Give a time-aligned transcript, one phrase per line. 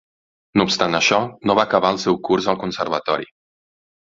[0.59, 1.19] No obstant això,
[1.51, 3.31] no va acabar el seu curs al Conservatori.